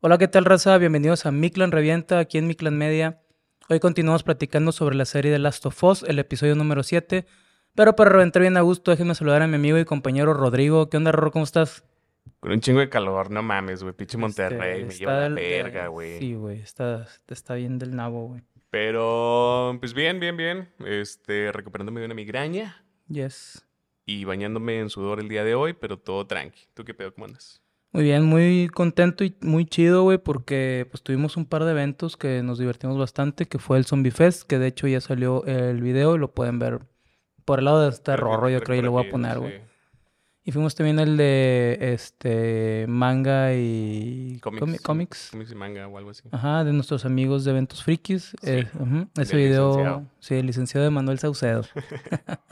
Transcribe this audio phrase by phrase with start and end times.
[0.00, 0.78] Hola, ¿qué tal, raza?
[0.78, 3.20] Bienvenidos a Miclan Revienta, aquí en Miclan Media.
[3.68, 7.26] Hoy continuamos platicando sobre la serie de Last of Us, el episodio número 7.
[7.74, 10.88] Pero para reventar bien a gusto, déjenme saludar a mi amigo y compañero Rodrigo.
[10.88, 11.30] ¿Qué onda, Rorro?
[11.30, 11.84] ¿Cómo estás?
[12.40, 13.94] Con un chingo de calor, no mames, güey.
[13.94, 16.18] Pinche Este, Monterrey, me lleva la verga, güey.
[16.18, 18.42] Sí, güey, está, está bien del nabo, güey.
[18.70, 20.72] Pero, pues bien, bien, bien.
[20.84, 23.66] Este, recuperándome de una migraña Yes.
[24.06, 26.62] y bañándome en sudor el día de hoy, pero todo tranqui.
[26.74, 27.59] ¿Tú qué pedo, cómo andas?
[27.92, 32.16] Muy bien, muy contento y muy chido, güey, porque pues tuvimos un par de eventos
[32.16, 35.80] que nos divertimos bastante, que fue el Zombie Fest, que de hecho ya salió el
[35.80, 36.80] video y lo pueden ver
[37.44, 39.38] por el lado de este Rorro, yo creo que lo voy a poner, sí.
[39.40, 39.70] güey.
[40.42, 44.80] Y fuimos también el de este manga y Cómics.
[44.82, 45.30] cómics.
[45.50, 46.22] Y manga o algo así.
[46.30, 48.30] Ajá, de nuestros amigos de Eventos Frikis.
[48.30, 48.68] Sí, Eh,
[49.18, 50.06] Ese video, licenciado.
[50.20, 51.64] sí, el licenciado de Manuel Saucedo.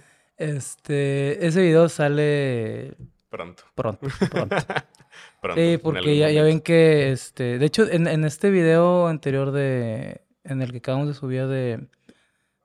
[0.36, 2.94] este, ese video sale
[3.28, 3.64] Pronto.
[3.74, 4.56] pronto, pronto.
[5.40, 5.60] Pronto.
[5.60, 10.20] Sí, porque ya, ya ven que, este, de hecho, en, en este video anterior de,
[10.44, 11.86] en el que acabamos de subir de,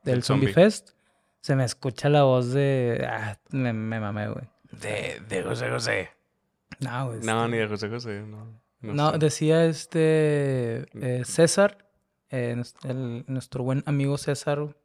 [0.04, 0.52] del Zombie.
[0.54, 0.92] Fest,
[1.42, 4.46] se me escucha la voz de, ah, me, me mamé, güey.
[4.72, 6.10] De, de José José.
[6.80, 7.20] No, güey.
[7.22, 8.62] No, este- ni de José José, no.
[8.82, 9.18] No, No, sé.
[9.20, 11.78] decía este eh, César,
[12.30, 14.76] eh, el- nuestro buen amigo César,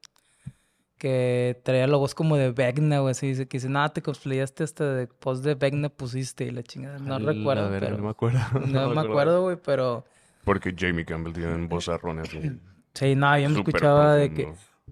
[0.99, 4.65] que traía la voz como de Vecna, güey, así dice que dice, no, te cosplayaste
[4.65, 6.99] hasta de post de Vecna pusiste y la chingada.
[6.99, 7.97] No la recuerdo, pero...
[7.97, 8.39] No me acuerdo.
[8.67, 10.05] No me acuerdo, güey, pero...
[10.45, 12.41] Porque Jamie Campbell tiene un vozarrón así.
[12.95, 14.49] Sí, no, yo me escuchaba de que...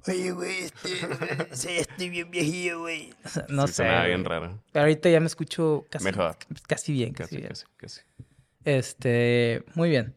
[0.06, 0.88] Oye, güey, este,
[1.56, 3.14] sí, estoy bien viejillo, güey.
[3.24, 3.82] o sea, no Sí, sé.
[3.84, 4.60] sonaba bien raro.
[4.72, 6.36] Pero ahorita ya me escucho casi, Mejor.
[6.66, 7.48] casi bien, casi, Casi, bien.
[7.48, 8.00] casi, casi.
[8.66, 10.14] Este, muy bien.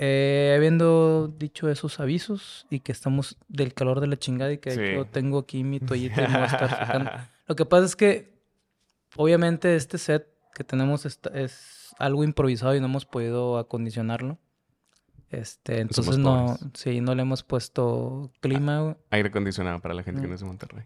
[0.00, 4.70] Eh, habiendo dicho esos avisos y que estamos del calor de la chingada y que
[4.70, 4.80] Sí.
[4.80, 7.10] hecho tengo aquí mi toallita y me voy a estar secando.
[7.48, 8.32] Lo que pasa es que,
[9.16, 14.38] obviamente, este set que tenemos es algo improvisado y no hemos podido acondicionarlo.
[15.30, 16.70] Este, entonces Somos no, pobres.
[16.74, 18.96] sí, no le hemos puesto clima.
[19.10, 20.30] Aire acondicionado para la gente que Mm.
[20.30, 20.84] no es de Monterrey.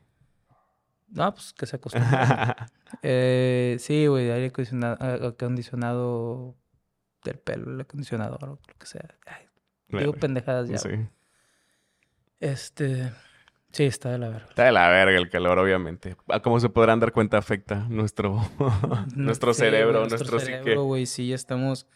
[1.11, 2.09] No, pues que se acostumbre.
[3.03, 6.55] Eh, sí, güey, aire acondicionado, acondicionado
[7.25, 9.09] del pelo, el acondicionador, o lo que sea.
[9.27, 9.47] Ay,
[9.89, 10.21] digo Verga.
[10.21, 10.79] pendejadas ya.
[10.79, 10.91] Sí.
[12.41, 13.13] Este,
[13.73, 14.47] sí, está de la verga.
[14.49, 16.17] Está de la verga el calor, obviamente.
[16.29, 18.41] Ah, Como se podrán dar cuenta, afecta nuestro,
[19.15, 20.77] nuestro Sí, cerebro, güey, nuestro, cerebro, psique.
[20.77, 21.87] güey, sí, ya estamos,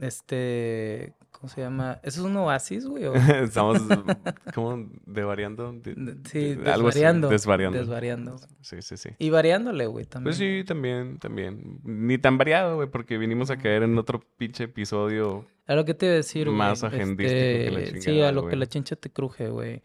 [0.00, 2.00] este, ¿cómo se llama?
[2.02, 3.04] ¿Eso es un oasis, güey?
[3.04, 3.80] o- Estamos
[4.54, 5.72] como devariando.
[5.72, 7.28] de- Sí, de- algo así, desvariando.
[7.28, 7.78] desvariando.
[7.78, 8.36] Desvariando.
[8.62, 9.10] Sí, sí, sí.
[9.18, 10.24] Y variándole, güey, también.
[10.24, 11.80] Pues sí, también, también.
[11.84, 15.46] Ni tan variado, güey, porque vinimos a caer en otro pinche episodio.
[15.66, 16.56] A lo que te iba a decir, güey.
[16.56, 19.82] Más agendístico que la este, Sí, chingada, a lo que la chincha te cruje, güey.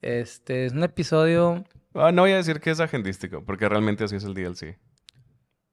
[0.00, 1.64] Este, es un episodio...
[1.94, 4.78] Ah, no voy a decir que es agendístico, porque realmente así es el DLC.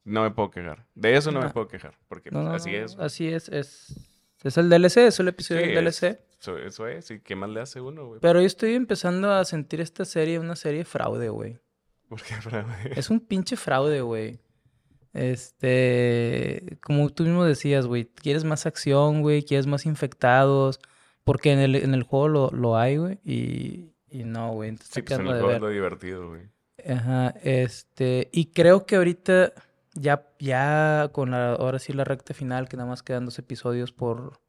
[0.04, 0.88] No me puedo quejar.
[0.96, 2.98] De eso no, me puedo quejar, porque No, pues, así es.
[2.98, 4.15] Así es, es...
[4.46, 6.20] Es el DLC, es el episodio Sí, del DLC.
[6.40, 7.10] Eso, eso es.
[7.10, 8.20] ¿Y qué más le hace uno, güey?
[8.22, 11.58] Pero yo estoy empezando a sentir esta serie una serie fraude, güey.
[12.08, 12.74] ¿Por qué, fraude?
[12.96, 14.40] Es un pinche fraude, güey.
[15.14, 20.80] Este, como tú mismo decías, güey, quieres más acción, güey, quieres más infectados,
[21.24, 25.02] porque en el, en el juego lo, lo hay, güey, y, y no, güey, Sí,
[25.02, 26.42] pues en el de juego es lo divertido, güey.
[26.88, 29.54] Ajá, este, y creo que ahorita
[29.96, 33.92] ya, ya con la, ahora sí la recta final, que nada más quedan dos episodios
[33.92, 34.40] por,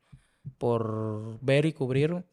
[0.58, 2.24] por ver y cubrir.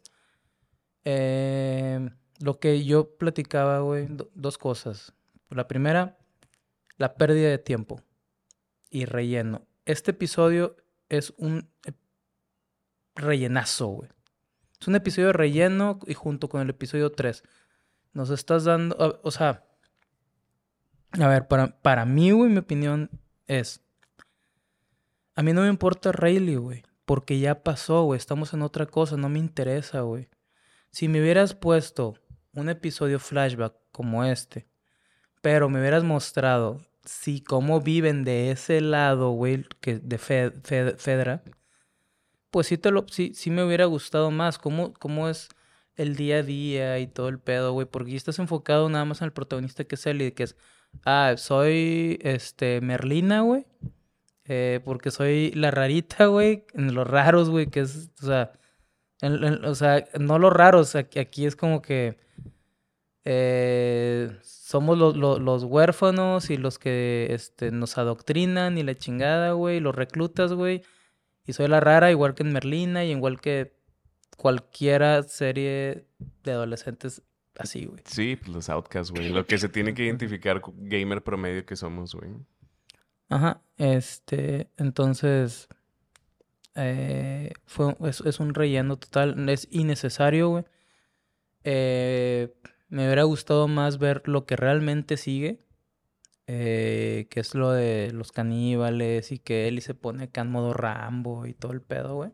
[1.06, 2.10] eh,
[2.40, 5.14] lo que yo platicaba, güey, do- dos cosas.
[5.50, 6.18] La primera,
[6.98, 8.02] la pérdida de tiempo
[8.90, 9.66] y relleno.
[9.86, 10.76] Este episodio
[11.10, 11.70] es un
[13.16, 14.10] rellenazo, güey.
[14.80, 17.44] Es un episodio de relleno y junto con el episodio 3.
[18.14, 19.64] Nos estás dando, o sea,
[21.20, 23.10] a ver, para, para mí, güey, mi opinión
[23.48, 23.82] es,
[25.36, 29.18] a mí no me importa Rayleigh, güey, porque ya pasó, güey, estamos en otra cosa,
[29.18, 30.30] no me interesa, güey.
[30.92, 32.16] Si me hubieras puesto
[32.54, 34.68] un episodio flashback como este,
[35.42, 40.96] pero me hubieras mostrado si cómo viven de ese lado, güey, que de Fe- Fe-
[40.98, 41.44] Fedra,
[42.50, 44.60] pues sí te lo, sí, sí me hubiera gustado más.
[44.60, 45.50] Cómo, cómo es
[45.96, 47.88] el día a día y todo el pedo, güey.
[47.88, 50.56] Porque estás enfocado nada más en el protagonista que es Ellie, que es,
[51.06, 53.66] ah, soy este Merlina, güey.
[54.46, 56.66] eh, porque soy la rarita, güey.
[56.74, 58.52] En los raros, güey, que es, o sea,
[59.66, 62.18] o sea, no los raros, aquí, es como que
[63.26, 69.80] eh, somos lo- los huérfanos y los que este, nos adoctrinan y la chingada, güey,
[69.80, 70.82] los reclutas, güey.
[71.46, 73.74] Y soy la rara, igual que en Merlina y igual que
[74.38, 76.06] cualquiera serie
[76.44, 77.22] de adolescentes
[77.58, 78.02] así, güey.
[78.06, 79.30] Sí, pues los outcasts, güey.
[79.30, 82.32] Lo que se tiene que identificar gamer promedio que somos, güey.
[83.30, 85.68] Ajá, este, entonces,
[86.76, 89.48] Eh, fue, es, es un relleno total.
[89.50, 90.66] Es innecesario, güey.
[91.64, 92.54] Eh,
[92.90, 95.60] me hubiera gustado más ver lo que realmente sigue.
[96.48, 100.74] eh, que es lo de los caníbales y que Ellie se pone acá en modo
[100.74, 102.32] Rambo y todo el pedo, güey.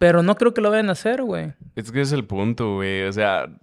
[0.00, 1.52] Pero no creo que lo vayan a hacer, güey.
[1.76, 3.02] Es que es el punto, güey.
[3.02, 3.54] O sea,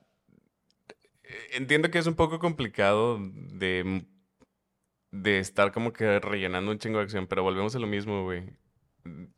[1.51, 4.05] entiendo que es un poco complicado de,
[5.09, 8.51] de estar como que rellenando un chingo de acción, pero volvemos a lo mismo, güey.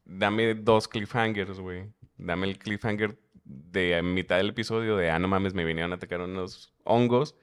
[0.04, 1.86] Dame dos cliffhangers, güey.
[2.18, 6.20] Dame el cliffhanger de mitad del episodio de, ah, no mames, me vinieron a atacar
[6.20, 7.34] unos hongos.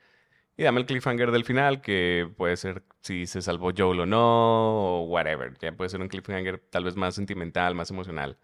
[0.59, 5.01] Y dame el cliffhanger del final, que puede ser si se salvó Joel o no,
[5.01, 5.57] o whatever.
[5.63, 8.37] Ya puede ser un cliffhanger tal vez más sentimental, más emocional.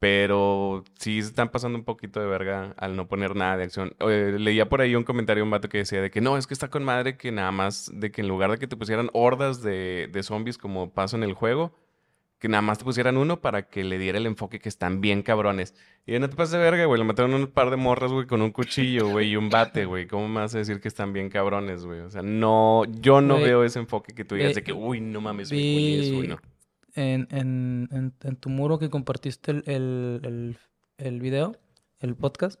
[0.00, 3.94] Pero sí se están pasando un poquito de verga al no poner nada de acción.
[4.00, 6.54] Eh, leía por ahí un comentario un vato que decía de que no, es que
[6.54, 9.62] está con madre que nada más, de que en lugar de que te pusieran hordas
[9.62, 11.76] de, de zombies como pasa en el juego,
[12.40, 15.22] que nada más te pusieran uno para que le diera el enfoque que están bien
[15.22, 15.74] cabrones.
[16.06, 16.98] Y no te pases de verga, güey.
[16.98, 20.06] Le mataron un par de morras, güey, con un cuchillo, güey, y un bate, güey.
[20.06, 22.00] ¿Cómo me vas a decir que están bien cabrones, güey?
[22.00, 25.20] O sea, no, yo no veo ese enfoque que tú digas de que, uy, no
[25.20, 26.40] mames, güey, es.
[26.94, 30.58] En, en, en, en tu muro que compartiste el, el, el,
[30.98, 31.56] el video,
[32.00, 32.60] el podcast,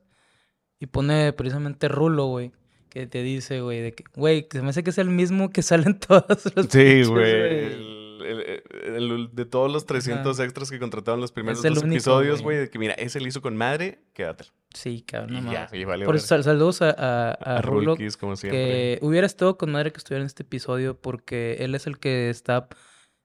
[0.78, 2.52] y pone precisamente Rulo, güey,
[2.88, 5.50] que te dice, güey, de que, güey, que se me hace que es el mismo
[5.50, 7.30] que salen todas las Sí, güey.
[7.30, 8.62] El, el-
[9.10, 12.58] el- de todos los 300 extras que contrataron los primeros dos episodios, güey.
[12.58, 14.50] de que mira, ese lo hizo con madre, quédatelo.
[14.74, 18.16] Sí, cabrón, y ya, y vale Por sal- saludos a, a, a A Rulo, Rulkis,
[18.16, 18.60] como siempre.
[18.60, 22.30] que hubiera estado con madre que estuviera en este episodio porque él es el que
[22.30, 22.68] está,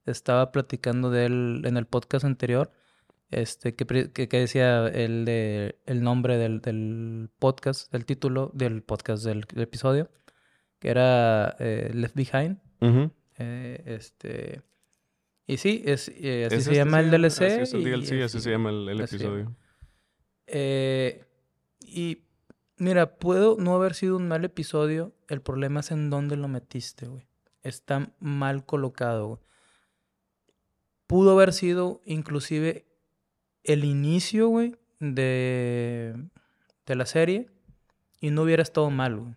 [0.05, 2.71] estaba platicando de él en el podcast anterior.
[3.31, 8.51] Este, que, pre- que, que decía el, de, el nombre del, del podcast, del título
[8.53, 10.09] del podcast del, del episodio,
[10.79, 12.59] que era eh, Left Behind.
[13.37, 14.61] Eh, este,
[15.47, 17.41] y sí, es, eh, así Es se este, llama el DLC.
[17.41, 19.55] Así es el y así se llama el, episodio.
[20.47, 21.25] Eh,
[21.81, 22.23] y
[22.77, 25.15] mira, puedo no haber sido un mal episodio.
[25.27, 27.27] El problema es en dónde lo metiste, güey.
[27.63, 29.39] Está mal colocado, güey.
[31.07, 32.85] Pudo haber sido inclusive
[33.63, 36.15] el inicio, güey, de,
[36.85, 37.49] de la serie
[38.21, 39.35] y no hubiera estado mal, güey.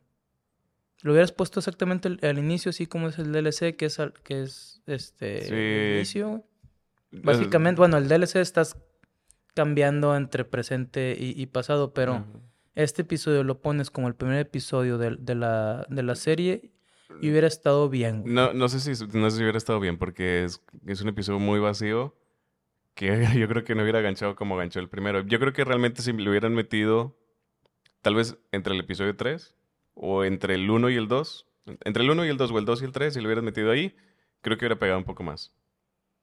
[1.02, 4.14] Lo hubieras puesto exactamente al, al inicio, así como es el DLC, que es, al-
[4.24, 5.54] que es este Sí.
[5.54, 6.42] el inicio, güey.
[7.10, 8.76] Básicamente, bueno, el DLC estás
[9.54, 12.26] cambiando entre presente y, y pasado, pero
[12.74, 16.72] este episodio lo pones como el primer episodio del- de, la, de la serie
[17.20, 18.22] y hubiera estado bien.
[18.22, 18.32] güey.
[18.32, 21.38] No, no sé si no sé si hubiera estado bien porque es, es un episodio
[21.38, 22.14] muy vacío
[22.94, 25.20] que yo creo que no hubiera ganchado como ganchó el primero.
[25.20, 27.16] Yo creo que realmente si lo hubieran metido
[28.02, 29.54] tal vez entre el episodio 3
[29.94, 31.46] o entre el 1 y el 2,
[31.84, 33.44] entre el 1 y el 2 o el 2 y el 3, si lo hubieran
[33.44, 33.96] metido ahí,
[34.40, 35.54] creo que hubiera pegado un poco más.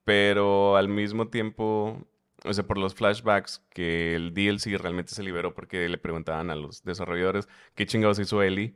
[0.03, 2.07] Pero al mismo tiempo,
[2.43, 6.55] o sea, por los flashbacks que el DLC realmente se liberó porque le preguntaban a
[6.55, 8.75] los desarrolladores qué chingados hizo Ellie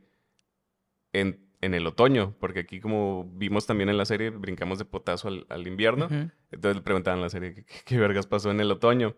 [1.12, 5.28] en, en el otoño, porque aquí como vimos también en la serie, brincamos de potazo
[5.28, 6.08] al, al invierno,
[6.50, 9.14] entonces le preguntaban a la serie qué, qué- qué vergas pasó en el otoño.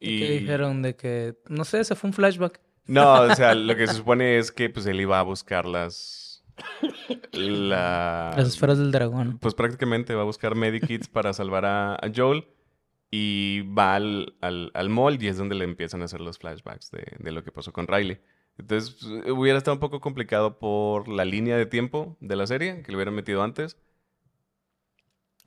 [0.00, 2.60] Y que dijeron de que, no sé, se fue un flashback.
[2.86, 6.44] No, o sea, lo que se supone es que pues él iba a buscar las...
[7.32, 8.32] La...
[8.36, 9.38] Las esferas del dragón.
[9.38, 12.46] Pues prácticamente va a buscar medikits para salvar a, a Joel
[13.10, 16.90] y va al, al, al mall y es donde le empiezan a hacer los flashbacks
[16.90, 18.20] de, de lo que pasó con Riley.
[18.58, 22.82] Entonces pues, hubiera estado un poco complicado por la línea de tiempo de la serie,
[22.82, 23.76] que lo hubieran metido antes.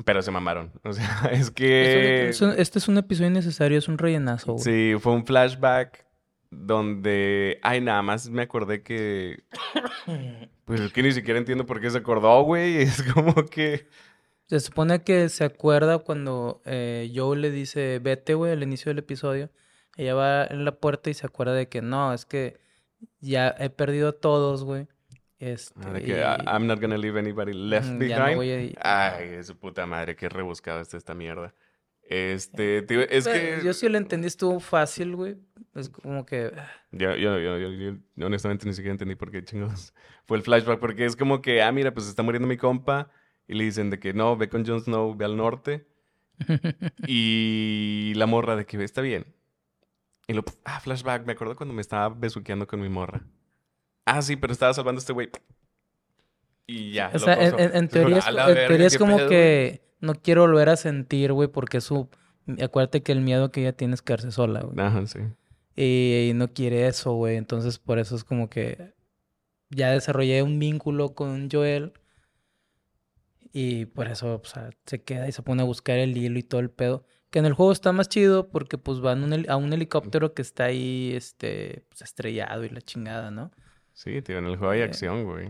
[0.05, 0.71] Pero se mamaron.
[0.83, 2.29] O sea, es que...
[2.29, 4.63] Es un- es un- este es un episodio innecesario, es un rellenazo, güey.
[4.63, 6.05] Sí, fue un flashback
[6.49, 7.59] donde...
[7.61, 9.43] Ay, nada más me acordé que...
[10.65, 12.77] Pues es que ni siquiera entiendo por qué se acordó, güey.
[12.81, 13.87] Es como que...
[14.47, 18.99] Se supone que se acuerda cuando eh, Joe le dice, vete, güey, al inicio del
[18.99, 19.49] episodio.
[19.97, 22.59] Ella va en la puerta y se acuerda de que no, es que
[23.19, 24.87] ya he perdido todos, güey.
[25.39, 28.23] Este, ah, de que y- "I- I'm not gonna leave anybody left Mm, ya no
[28.25, 28.35] behind.
[28.37, 28.79] voy a.
[28.83, 29.15] Ah.
[29.17, 31.53] Ay, su puta madre, qué rebuscada está esta mierda.
[32.03, 33.65] Este, tío, es Pero que...
[33.65, 35.37] Yo sí lo entendí, estuvo fácil, güey.
[35.75, 36.51] Es como que...
[36.57, 37.69] ah, Yo, yo, yo, yo-
[38.15, 39.93] yo honestamente ni siquiera entendí por qué chingados
[40.25, 43.09] fue el flashback, porque es como que, ah, mira, pues está muriendo mi compa,
[43.47, 45.87] y le dicen de que no, ve con Jon Snow, ve al norte,
[47.07, 49.25] y la morra de que está bien.
[50.31, 53.21] Y lo, ah, flashback, me acuerdo cuando me estaba besuqueando con mi morra.
[54.05, 55.29] Ah, sí, pero estaba salvando a este güey.
[56.67, 57.09] Y ya.
[57.09, 59.27] O lo sea, en, teoría es, "A la en verga, teoría es qué como pedo,
[59.27, 59.37] güey".
[59.37, 62.09] que no quiero volver a sentir, güey, porque su...
[62.61, 64.79] Acuérdate que el miedo que ella tiene es quedarse sola, güey.
[64.79, 65.19] Ajá, sí.
[65.75, 67.35] Y, y no quiere eso, güey.
[67.35, 68.93] Entonces, por eso es como que
[69.69, 71.93] ya desarrollé un vínculo con Joel.
[73.53, 76.43] Y por eso, o sea, se queda y se pone a buscar el hilo y
[76.43, 77.05] todo el pedo.
[77.31, 80.43] Que en el juego está más chido porque pues van un a un helicóptero que
[80.43, 83.51] está ahí, este, pues, estrellado y la chingada, ¿no?
[83.93, 85.49] Sí, tío, en el juego hay Eh, acción, güey.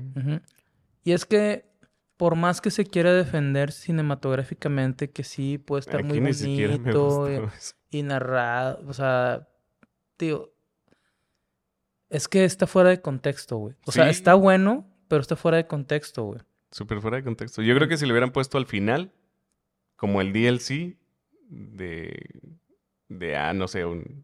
[1.04, 1.66] Y es que
[2.18, 7.50] por más que se quiera defender cinematográficamente, que sí puede estar muy Aquí bonito
[7.90, 9.48] y narrado, o sea,
[10.18, 10.54] tío,
[12.10, 13.76] es que está fuera de contexto, güey.
[13.88, 16.42] O sea, está bueno, pero está fuera de contexto, güey.
[16.70, 17.64] Súper fuera de contexto.
[17.64, 19.12] Yo creo que si le hubieran puesto al final,
[19.96, 20.98] como el DLC
[21.54, 22.30] de,
[23.10, 24.24] de ah, no sé, un,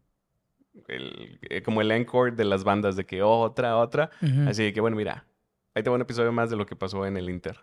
[0.88, 4.10] el, eh, como el encore de las bandas de que otra, otra.
[4.48, 5.26] Así que bueno, mira,
[5.74, 7.60] ahí te va un episodio más de lo que pasó en el Inter.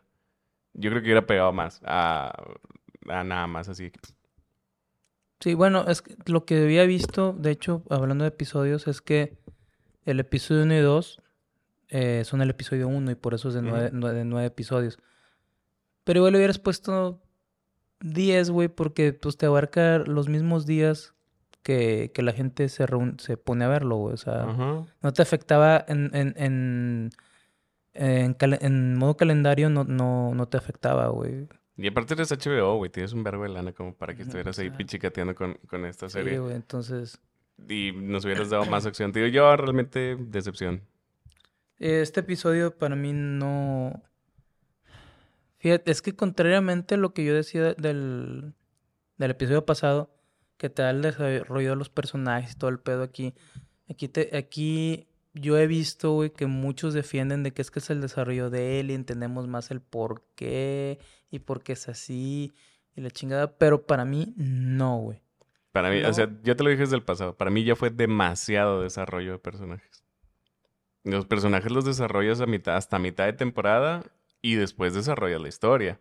[0.73, 2.31] Yo creo que hubiera pegado más a,
[3.07, 3.89] a nada más así.
[3.91, 3.99] que,
[5.39, 9.37] Sí, bueno, es que lo que había visto, de hecho, hablando de episodios, es que
[10.05, 11.21] el episodio 1 y 2
[11.89, 14.97] eh, son el episodio 1 y por eso es de nueve, nue- de nueve episodios.
[16.03, 17.21] Pero igual le hubieras puesto
[18.01, 21.13] 10, güey, porque pues te abarca los mismos días
[21.63, 24.13] que, que la gente se, reúne- se pone a verlo, güey.
[24.13, 24.85] O sea, Ajá.
[25.01, 27.11] no te afectaba en, en, en,
[27.93, 31.47] en, modo calendario, no, no, no te afectaba, güey.
[31.77, 32.91] Y aparte eres HBO, güey.
[32.91, 36.13] Tienes un verbo de lana como para que estuvieras ahí pichicateando con, con esta Sí,
[36.13, 36.39] serie.
[36.39, 37.19] güey, entonces...
[37.67, 39.11] y nos hubieras dado más acción.
[39.11, 40.81] Te digo, yo realmente decepción.
[41.79, 44.01] Este episodio para mí no...
[45.65, 48.53] Fíjate, es que contrariamente a lo que yo decía del,
[49.17, 50.15] del episodio pasado,
[50.57, 53.33] que te da el desarrollo de los personajes y todo el pedo aquí,
[53.89, 57.89] aquí, te, aquí yo he visto, güey, que muchos defienden de que es que es
[57.89, 60.99] el desarrollo de él y entendemos más el por qué
[61.31, 62.53] y por qué es así
[62.95, 65.23] y la chingada, pero para mí no, güey.
[65.71, 66.09] Para mí, No.
[66.09, 67.37] o sea, yo te lo dije desde el pasado.
[67.37, 70.03] Para mí ya fue demasiado desarrollo de personajes.
[71.03, 74.03] Los personajes los desarrollas a mitad, hasta mitad de temporada
[74.45, 75.99] y después desarrollas la historia.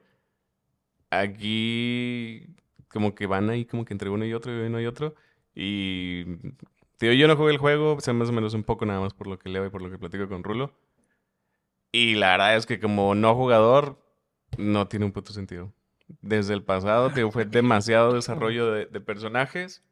[1.09, 2.55] Aquí,
[2.89, 5.15] como que van ahí, como que entre uno y otro y uno y otro.
[5.55, 6.27] Y,
[6.99, 9.29] tío, yo no jugué el juego, sé más o menos un poco nada más por
[9.29, 10.75] lo que leo y por lo que platico con Rulo.
[11.91, 13.99] Y la verdad es que como no jugador,
[14.59, 15.73] no tiene un puto sentido.
[16.21, 19.83] Desde el pasado, tío, fue demasiado desarrollo de, de personajes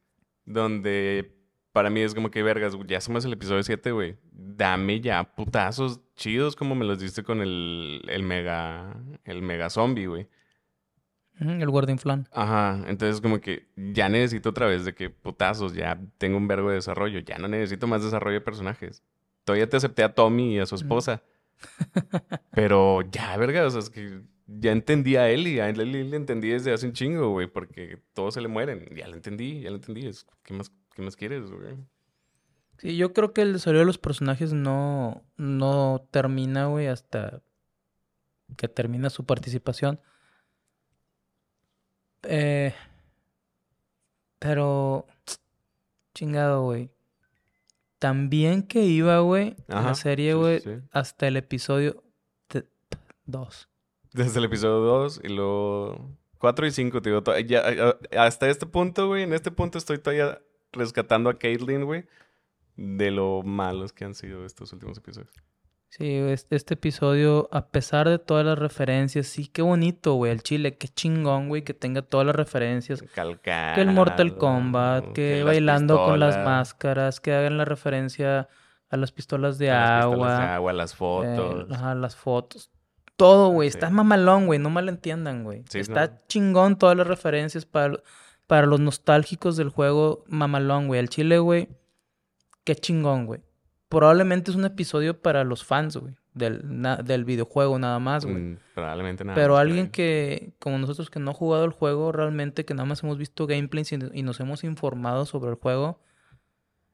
[0.44, 1.41] donde
[1.72, 4.16] para mí es como que vergas, ya somos el episodio 7, güey.
[4.32, 10.06] Dame ya putazos chidos como me los diste con el, el mega el mega zombie,
[10.06, 10.28] güey.
[11.40, 12.28] El Guardian Flan.
[12.30, 16.68] Ajá, entonces como que ya necesito otra vez de que putazos, ya tengo un vergo
[16.68, 19.02] de desarrollo, ya no necesito más desarrollo de personajes.
[19.44, 21.22] Todavía te acepté a Tommy y a su esposa.
[22.54, 26.16] Pero ya, verga, o sea, es que ya entendí a él y a él le
[26.16, 28.86] entendí desde hace un chingo, güey, porque todos se le mueren.
[28.94, 30.06] Ya lo entendí, ya lo entendí.
[30.06, 31.76] Es- ¿Qué más, qué más quieres, güey?
[32.78, 37.42] Sí, yo creo que el desarrollo de los personajes no, no termina, güey, hasta
[38.56, 40.00] que termina su participación.
[42.24, 42.74] Eh,
[44.38, 45.06] pero,
[46.14, 46.90] chingado, güey.
[47.98, 50.70] También que iba, güey, la serie, sí, sí, güey, sí.
[50.90, 52.02] hasta el episodio
[53.26, 53.68] 2.
[54.12, 57.62] Desde el episodio 2 y luego 4 y 5, te digo, to- ya,
[58.18, 60.42] hasta este punto, güey, en este punto estoy todavía
[60.72, 62.04] rescatando a Caitlyn, güey,
[62.76, 65.32] de lo malos que han sido estos últimos episodios.
[65.90, 70.42] Sí, es- este episodio, a pesar de todas las referencias, sí, qué bonito, güey, el
[70.42, 73.02] chile, qué chingón, güey, que tenga todas las referencias.
[73.14, 73.74] Calcado.
[73.74, 78.48] Que el Mortal Kombat, que, bailando con las máscaras, que hagan la referencia
[78.88, 81.70] a las pistolas de a las pistolas agua, de agua, las eh, fotos.
[81.72, 82.70] ajá, las fotos.
[83.16, 83.76] Todo, güey, Sí.
[83.76, 85.62] está mamalón, güey, no malentiendan, güey.
[85.68, 86.18] Sí, está no.
[86.26, 87.98] chingón todas las referencias para,
[88.46, 91.00] para los nostálgicos del juego, mamalón, güey.
[91.00, 91.68] El chile, güey,
[92.64, 93.40] qué chingón, güey.
[93.88, 96.62] Probablemente es un episodio para los fans, güey, del,
[97.04, 98.36] del videojuego nada más, güey.
[98.36, 99.34] Mm, probablemente nada.
[99.34, 102.86] Pero más alguien que, como nosotros que no ha jugado el juego, realmente que nada
[102.86, 106.00] más hemos visto gameplays y, y nos hemos informado sobre el juego,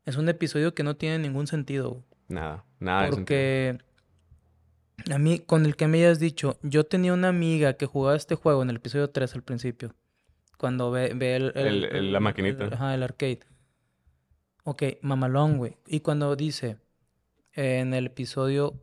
[0.04, 1.90] es un episodio que no tiene ningún sentido.
[1.90, 2.04] güey.
[2.28, 3.10] Nada, nada de.
[3.10, 3.78] Porque
[5.10, 8.34] a mí, con el que me hayas dicho, yo tenía una amiga que jugaba este
[8.34, 9.94] juego en el episodio 3 al principio.
[10.58, 12.66] Cuando ve, ve el, El- el- la maquinita.
[12.66, 13.40] ajá, el arcade.
[14.64, 15.76] Ok, mamalón, güey.
[15.86, 16.76] Y cuando dice,
[17.54, 18.82] eh, en el episodio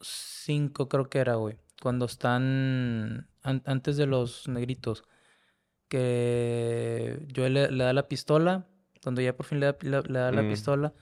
[0.00, 1.56] 5 creo que era, güey.
[1.80, 5.04] Cuando están an- antes de los negritos.
[5.88, 8.66] Que yo le, le da la pistola.
[9.02, 10.48] Cuando ya por fin le da, la- le da la Mm.
[10.48, 10.94] pistola.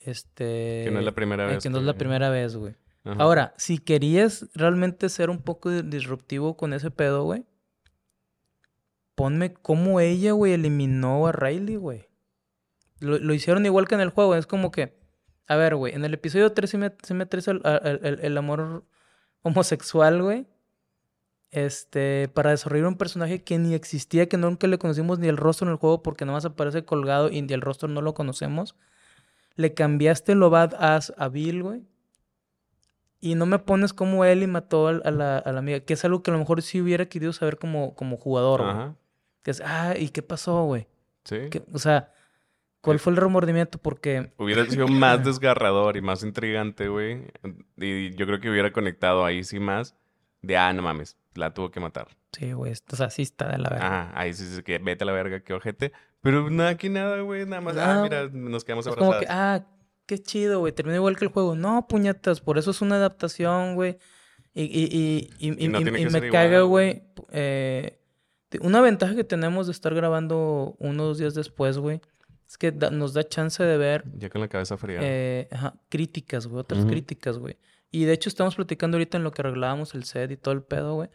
[0.00, 0.82] Este...
[0.84, 1.62] Que no es la primera eh, vez.
[1.62, 2.74] que no es la primera vez, güey.
[3.04, 3.22] Ajá.
[3.22, 7.44] Ahora, si querías realmente ser un poco di- disruptivo con ese pedo, güey,
[9.16, 12.06] ponme cómo ella, güey, eliminó a Riley, güey.
[13.00, 14.36] Lo, lo hicieron igual que en el juego.
[14.36, 14.94] Es como que,
[15.48, 18.84] a ver, güey, en el episodio 3 sí me, sí me el, amor
[19.42, 20.46] homosexual, güey.
[21.50, 25.66] este, para desarrollar un personaje que ni existía, que nunca le conocimos ni el rostro
[25.66, 28.76] en el juego porque nomás aparece colgado y el rostro no lo conocemos.
[29.54, 31.86] Le cambiaste lo badass a Bill, güey.
[33.18, 36.22] Y no me pones como Ellie mató a la, a la amiga, que es algo
[36.22, 39.05] que a lo mejor sí hubiera querido saber como, como jugador, güey.
[39.46, 40.88] Que es, ah, ¿y qué pasó, güey?
[41.24, 41.36] Sí.
[41.52, 42.12] ¿Qué- O sea,
[42.80, 43.78] ¿cuál fue el remordimiento?
[43.78, 47.28] Porque, Hubiera sido más desgarrador y más intrigante, güey.
[47.76, 49.94] Y yo creo que hubiera conectado ahí sí más
[50.42, 52.08] de, ah, no mames, la tuvo que matar.
[52.32, 53.86] sí, güey, o sea, sí está de la verga.
[53.86, 55.92] Ajá, ahí sí, sí, que vete a la verga, qué ojete.
[56.22, 57.82] Pero nada, aquí nada, güey, nada más, No.
[57.82, 59.26] ah, mira, nos quedamos Es como abrazados.
[59.26, 59.64] que, ah,
[60.06, 60.72] qué chido, güey.
[60.72, 61.54] Terminó igual que el juego.
[61.54, 63.98] No, puñetas, por eso es una adaptación, güey.
[64.54, 67.04] Y, y, y, y, Y no que me caga, güey.
[67.30, 67.95] eh,
[68.62, 72.00] una ventaja que tenemos de estar grabando unos días después, güey,
[72.46, 75.00] es que da- nos da chance de ver Ya con la cabeza fría.
[75.02, 77.56] eh, ajá, críticas, güey, otras críticas, güey.
[77.90, 80.62] Y de hecho estamos platicando ahorita en lo que arreglábamos el set y todo el
[80.62, 81.08] pedo, güey.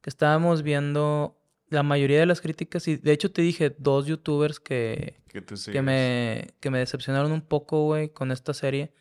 [0.00, 4.58] Que estábamos viendo la mayoría de las críticas y de hecho te dije dos youtubers
[4.58, 5.82] que, que que sigues.
[5.82, 8.92] me, que me decepcionaron un poco, güey, con esta serie.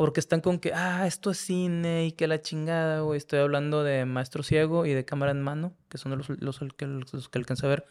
[0.00, 3.18] Porque están con que, ah, esto es cine y que la chingada, güey.
[3.18, 6.86] Estoy hablando de Maestro Ciego y de Cámara en Mano, que son los, los, que,
[6.86, 7.84] los que alcancé a ver.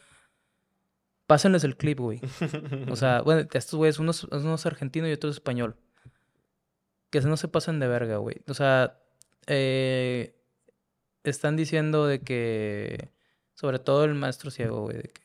[1.28, 2.20] Pásenles el clip, güey.
[2.90, 5.76] O sea, bueno, estos güeyes, unos, unos argentinos y otros español.
[7.10, 8.42] Que no se pasen de verga, güey.
[8.48, 8.98] O sea,
[9.46, 10.34] eh,
[11.22, 13.12] están diciendo de que,
[13.54, 15.22] sobre todo el maestro ciego, güey, de que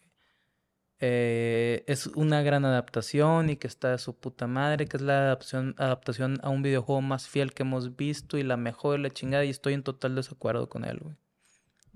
[1.07, 5.19] eh, es una gran adaptación y que está de su puta madre, que es la
[5.25, 9.09] adaptación, adaptación a un videojuego más fiel que hemos visto y la mejor y la
[9.11, 11.15] chingada, y estoy en total desacuerdo con él, güey.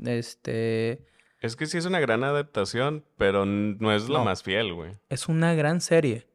[0.05, 1.05] Este,
[1.41, 4.25] Es que sí es una gran adaptación, pero no es la No.
[4.25, 4.91] más fiel, güey.
[5.09, 6.27] es una gran serie.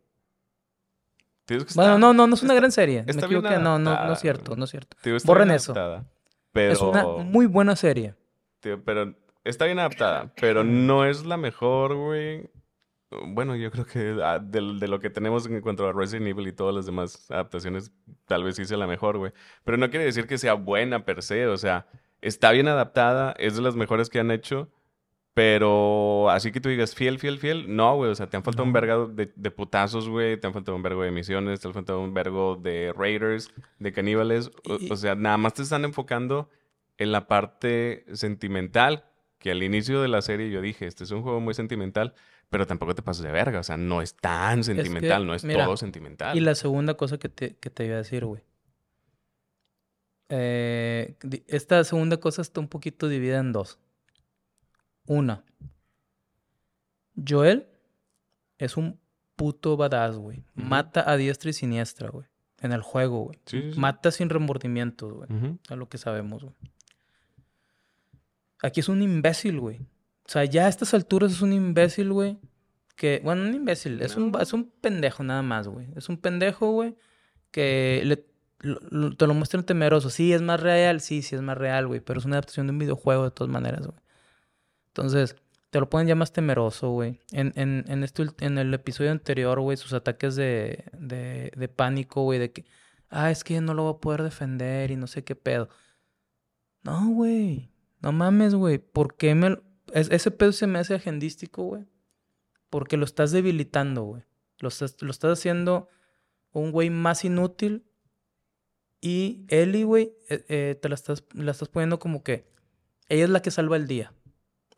[1.47, 3.05] Que Bueno, no, no, no es una está- gran serie.
[3.05, 3.59] Me equivoqué.
[3.59, 4.97] No, no, no es cierto, no es cierto.
[5.25, 5.75] borren eso.
[6.53, 8.15] Pero, Es una muy buena serie.
[8.85, 9.15] pero
[9.45, 12.49] está bien adaptada, pero no es la mejor, güey.
[13.27, 16.49] Bueno, yo creo que ah, de, de lo que tenemos en cuanto a Resident Evil
[16.49, 17.93] y todas las demás adaptaciones,
[18.27, 19.33] tal vez sea la mejor, güey.
[19.65, 21.87] Pero no quiere decir que sea buena per se, o sea,
[22.21, 24.71] está bien adaptada, es de las mejores que han hecho,
[25.35, 28.65] pero así que tú digas fiel, fiel, fiel, no, güey, o sea, te han faltado
[28.65, 31.75] un vergo de, de putazos, güey, te han faltado un vergo de misiones, te han
[31.75, 35.85] faltado un vergo de raiders, de caníbales, o, Y- o sea, nada más te están
[35.85, 36.51] enfocando
[36.99, 39.05] en la parte sentimental,
[39.39, 42.15] que al inicio de la serie yo dije, este es un juego muy sentimental,
[42.55, 45.65] pero tampoco te pases de verga, o sea, no es tan sentimental, no es mira,
[45.65, 46.37] todo sentimental.
[46.37, 48.45] Y la segunda cosa que te, que te iba a decir, güey.
[50.29, 51.17] Eh,
[51.49, 53.81] esta segunda cosa está un poquito dividida en dos.
[55.05, 55.43] Una.
[57.29, 57.67] Joel
[58.59, 59.01] es un
[59.35, 60.45] puto badass, güey.
[60.55, 62.29] Mata a diestra y siniestra, güey.
[62.61, 63.41] En el juego, güey.
[63.47, 63.81] Sí, sí, sí.
[63.81, 65.29] Mata sin remordimientos, güey.
[65.29, 65.59] Ujú.
[65.71, 66.55] A lo que sabemos, güey.
[68.63, 69.81] Aquí es un imbécil, güey.
[70.27, 72.39] O sea, ya a estas alturas es un imbécil, güey.
[72.97, 74.01] Que, bueno, un imbécil.
[74.01, 75.89] Es, un, es un pendejo nada más, güey.
[75.97, 76.97] Es un pendejo, güey.
[77.51, 78.25] Que le-
[78.61, 80.11] lo- lo- te lo muestran temeroso.
[80.11, 81.01] Sí, es más real.
[81.01, 82.01] Sí, sí es más real, güey.
[82.01, 83.99] Pero es una adaptación de un videojuego de todas maneras, güey.
[84.89, 85.37] Entonces,
[85.71, 87.21] te lo ponen ya más temeroso, güey.
[87.33, 92.23] En, en, en, este, en el episodio anterior, güey, sus ataques de, de, de pánico,
[92.23, 92.65] güey, de que,
[93.11, 95.69] ah, es que no lo voy a poder defender y no sé qué pedo.
[96.83, 97.71] No, güey.
[98.01, 98.79] No mames, güey.
[98.79, 99.59] ¿Por qué me...
[99.95, 101.85] es- ese pedo se me hace agendístico, güey.
[102.71, 104.23] Porque lo estás debilitando, güey.
[104.59, 105.89] Lo estás, lo estás haciendo
[106.53, 107.85] un güey más inútil.
[109.01, 112.47] Y Ellie, güey, eh, eh, te la estás, la estás poniendo como que
[113.09, 114.13] ella es la que salva el día.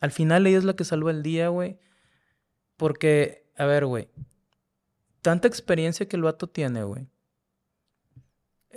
[0.00, 1.78] Al final ella es la que salva el día, güey.
[2.76, 4.08] Porque, a ver, güey.
[5.22, 7.08] Tanta experiencia que el vato tiene, güey.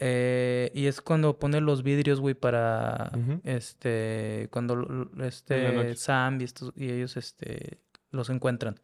[0.02, 3.12] Eh, y es cuando pone los vidrios, güey, para
[3.44, 4.48] este.
[4.50, 5.94] Cuando este.
[5.98, 8.80] Sam y, estos, y ellos este, los encuentran.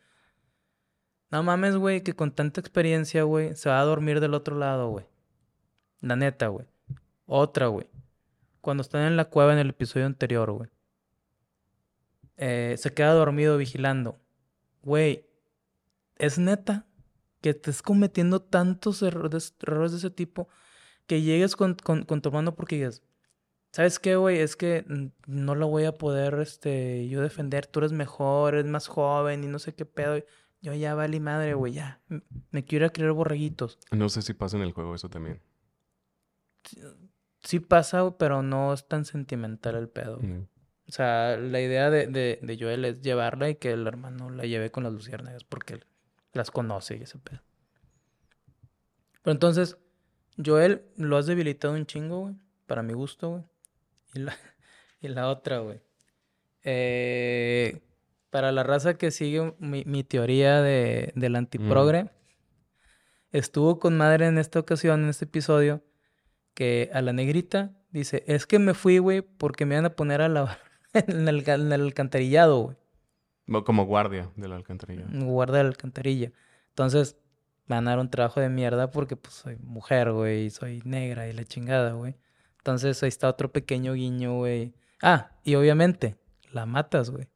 [1.31, 4.89] No mames, güey, que con tanta experiencia, güey, se va a dormir del otro lado,
[4.89, 5.05] güey.
[6.01, 6.65] La neta, güey.
[7.25, 7.87] Otra, güey.
[8.59, 10.69] Cuando están en la cueva en el episodio anterior, güey.
[12.35, 14.19] Eh, se queda dormido vigilando.
[14.81, 15.25] Güey,
[16.17, 16.85] es neta
[17.39, 20.49] que estés cometiendo tantos errores, errores de ese tipo
[21.07, 23.03] que llegues con, con, con tu hermano porque digas,
[23.71, 24.39] ¿sabes qué, güey?
[24.39, 24.85] Es que
[25.27, 27.67] no lo voy a poder, este, yo defender.
[27.67, 30.23] Tú eres mejor, eres más joven y no sé qué pedo.
[30.61, 32.01] Yo ya valí madre, güey, ya.
[32.51, 33.77] Me quiero ir a criar borreguitos.
[33.91, 35.41] No sé si pasa en el juego eso también.
[37.43, 40.19] Sí pasa, pero no es tan sentimental el pedo.
[40.21, 40.47] Mm.
[40.87, 44.45] O sea, la idea de, de, de Joel es llevarla y que el hermano la
[44.45, 45.81] lleve con las luciérnagas porque
[46.31, 47.41] las conoce y ese pedo.
[49.21, 49.77] Pero entonces,
[50.43, 52.35] Joel lo has debilitado un chingo, güey.
[52.65, 53.43] Para mi gusto, güey.
[54.15, 54.35] Y la,
[55.01, 55.79] y la otra, güey.
[56.63, 57.81] Eh,
[58.29, 62.09] para la raza que sigue mi, mi teoría de, del antiprogre,
[63.31, 65.81] estuvo con madre en esta ocasión, en este episodio,
[66.53, 70.21] que a la negrita dice, es que me fui, güey, porque me iban a poner
[70.21, 70.57] a lavar
[70.93, 72.77] en el, en el alcantarillado, güey.
[73.45, 75.05] Mo- Como guardia de la alcantarilla.
[75.07, 76.31] Guarda la alcantarilla.
[76.69, 77.15] Entonces,
[77.67, 80.81] me van a dar un trabajo de mierda porque, pues, soy mujer, güey, y soy
[80.85, 82.15] negra y la chingada, güey.
[82.57, 84.73] Entonces, ahí está otro pequeño guiño, güey.
[85.01, 86.17] Ah, y obviamente,
[86.51, 87.27] la matas, güey.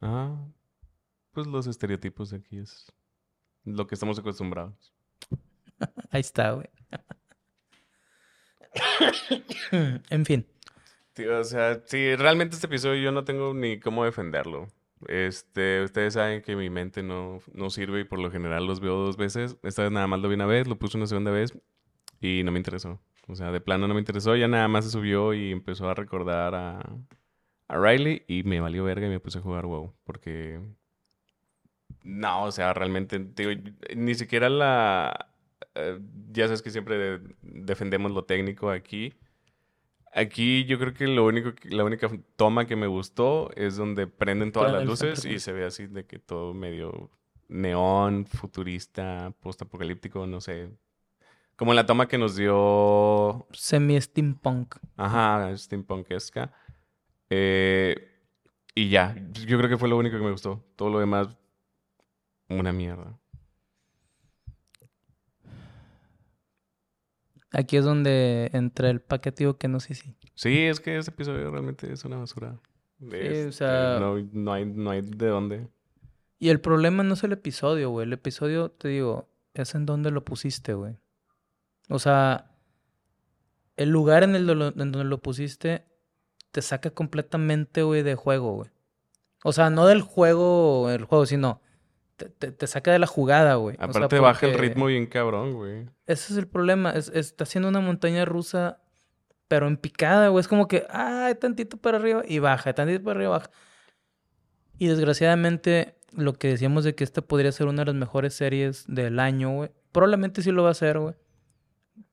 [0.00, 0.36] Ah,
[1.32, 2.92] pues los estereotipos de aquí es
[3.64, 4.92] lo que estamos acostumbrados.
[6.10, 6.68] Ahí está, güey.
[10.10, 10.46] en fin.
[11.14, 14.68] Sí, o sea, sí, realmente este episodio yo no tengo ni cómo defenderlo.
[15.08, 18.96] Este, ustedes saben que mi mente no, no sirve y por lo general los veo
[18.96, 19.56] dos veces.
[19.62, 21.52] Esta vez nada más lo vi una vez, lo puse una segunda vez
[22.20, 23.00] y no me interesó.
[23.28, 25.94] O sea, de plano no me interesó, ya nada más se subió y empezó a
[25.94, 26.80] recordar a,
[27.68, 29.94] Riley y me valió verga y me puse a jugar WoW.
[30.04, 30.60] Porque...
[32.02, 33.50] No, o sea, realmente, digo,
[33.96, 35.30] ni siquiera la...
[35.74, 35.98] eh,
[36.32, 39.14] ya sabes que siempre de- defendemos lo técnico aquí.
[40.14, 44.06] Aquí yo creo que lo único que- la única toma que me gustó es donde
[44.06, 47.10] prenden todas las luces y se ve así de que todo medio
[47.48, 50.70] neón, futurista, postapocalíptico, no sé.
[51.56, 54.76] Como la toma que nos dio, Semi-steampunk.
[54.96, 56.52] ajá, steampunkesca.
[57.30, 57.94] Eh,
[58.74, 59.14] y ya,
[59.46, 60.62] yo creo que fue lo único que me gustó.
[60.76, 61.28] Todo lo demás,
[62.48, 63.18] una mierda.
[67.52, 70.16] Aquí es donde entra el paquetivo que no sé si.
[70.34, 72.58] Sí, es que ese episodio realmente es una basura.
[73.00, 75.68] Este, o sea- no, no hay, no hay de dónde.
[76.38, 78.06] Y el problema no es el episodio, güey.
[78.06, 80.96] El episodio, te digo, es en donde lo pusiste, güey.
[81.88, 82.50] O sea,
[83.76, 85.84] el lugar en el en donde lo pusiste
[86.50, 88.70] te saca completamente, güey, de juego, güey.
[89.44, 91.60] O sea, no del juego, el juego, sino
[92.22, 93.76] te, te- te saca de la jugada, güey.
[93.76, 95.86] O sea, Aparte baja el ritmo bien cabrón, güey.
[96.06, 96.90] Ese es el problema.
[96.90, 98.80] Es, es- está haciendo una montaña rusa,
[99.48, 100.40] pero en picada, güey.
[100.40, 103.50] Es como que, ah, tantito para arriba y baja, tantito para arriba baja.
[104.78, 108.84] Y desgraciadamente, lo que decíamos de que esta podría ser una de las mejores series
[108.88, 109.70] del año, güey.
[109.92, 111.14] Probablemente sí lo va a ser, güey.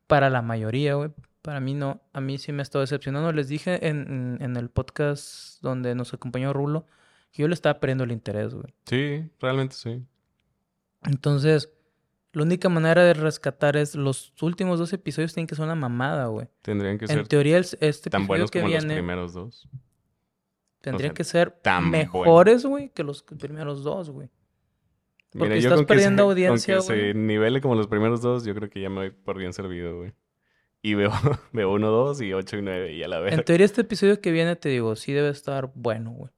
[0.08, 1.10] Para la mayoría, güey.
[1.41, 2.02] Para mí no.
[2.13, 3.32] A mí sí me ha estado decepcionando.
[3.32, 6.86] Les dije en, en- el podcast donde nos acompañó Rulo
[7.34, 8.74] yo le estaba perdiendo el interés, güey.
[8.86, 10.04] Sí, realmente sí.
[11.06, 11.70] Entonces,
[12.34, 16.28] la única manera de rescatar es los últimos dos episodios tienen que ser una mamada,
[16.28, 16.48] güey.
[16.62, 19.68] Tendrían que En ser teoría, el- este tan episodio buenos que como los primeros dos.
[20.82, 24.30] tendría sea, que ser tan mejores, güey, que los primeros dos, güey.
[25.32, 27.12] Porque estás con que perdiendo se- audiencia, Con que güey.
[27.13, 29.96] se nivele como los primeros dos, yo creo que ya me voy por bien servido,
[29.98, 30.13] güey.
[30.82, 31.12] Y veo,
[31.54, 33.46] veo uno, dos y ocho y nueve y a la En vez.
[33.46, 36.32] teoría, este episodio que viene, te digo, sí debe estar bueno, güey.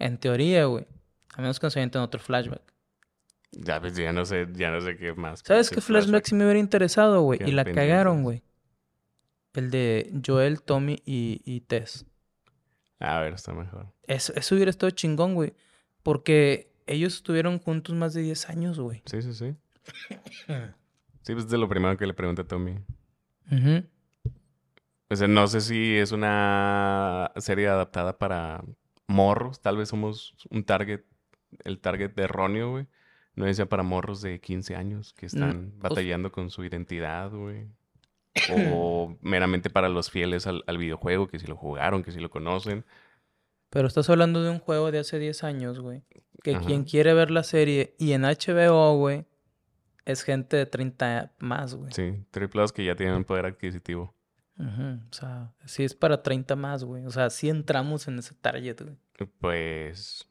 [0.00, 0.86] En teoría, güey.
[1.36, 2.62] A menos que nos avienten otro flashback.
[3.52, 5.42] Ya, pues, ya no sé, ya no sé qué más.
[5.44, 7.38] ¿Sabes qué flashback sí me hubiera interesado, güey?
[7.44, 8.42] Y la cagaron, güey.
[9.54, 12.06] El de Joel, Tommy y, y Tess.
[12.98, 13.92] A ver, está mejor.
[14.06, 15.54] Eso, eso hubiera estado chingón, güey.
[16.02, 19.02] Porque ellos estuvieron juntos más de 10 años, güey.
[19.06, 19.54] Sí, sí, sí.
[21.22, 22.78] Sí, pues es de lo primero que le pregunté a Tommy.
[23.52, 23.84] Ujú.
[25.10, 28.64] O sea, no sé si es una serie adaptada para
[29.10, 29.60] morros.
[29.60, 31.02] Tal vez somos un target,
[31.64, 32.86] el target erróneo, güey.
[33.34, 37.66] No decía para morros de 15 años que están batallando con su identidad, güey.
[38.72, 42.30] O meramente para los fieles al, al videojuego, que si lo jugaron, que si lo
[42.30, 42.84] conocen.
[43.70, 46.02] Pero estás hablando de un juego de hace 10 años, güey.
[46.42, 46.64] Que Ajá.
[46.64, 49.26] quien quiere ver la serie y en HBO, güey,
[50.04, 51.92] es gente de 30 más, güey.
[51.92, 54.14] Sí, triplos que ya tienen poder adquisitivo.
[54.60, 57.04] Ujú, O sea, sí es para 30 más, güey.
[57.06, 58.96] O sea, sí entramos en ese target, güey.
[59.40, 60.28] Pues,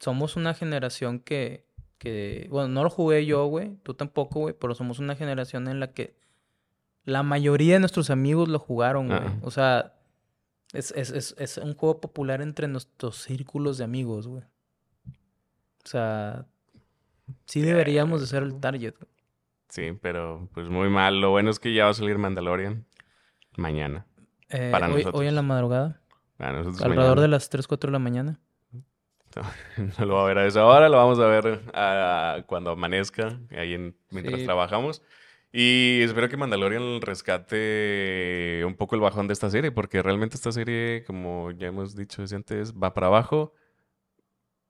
[0.00, 1.64] Somos una generación que,
[1.98, 3.76] que, bueno, no lo jugué yo, güey.
[3.82, 4.54] Tú tampoco, güey.
[4.58, 6.16] Pero somos una generación en la que
[7.04, 9.20] la mayoría de nuestros amigos lo jugaron, güey.
[9.42, 9.94] O sea,
[10.72, 14.42] es, es, es, es un juego popular entre nuestros círculos de amigos, güey.
[15.84, 16.46] O sea,
[17.46, 19.10] sí deberíamos de ser el target, güey.
[19.68, 21.20] sí, pero pues muy mal.
[21.20, 22.84] Lo bueno es que ya va a salir Mandalorian
[23.58, 24.06] mañana.
[24.48, 25.20] Eh, Para hoy, nosotros.
[25.20, 26.00] hoy en la madrugada,
[26.38, 27.22] A nosotros alrededor mañana.
[27.22, 28.40] de las 3, 4 de la mañana.
[29.98, 33.38] No lo va a ver a esa hora, lo vamos a ver ah, cuando amanezca,
[33.56, 34.46] ahí en, mientras Sí.
[34.46, 35.02] trabajamos.
[35.52, 40.52] Y espero que Mandalorian rescate un poco el bajón de esta serie, porque realmente esta
[40.52, 43.54] serie, como ya hemos dicho desde antes, va para abajo.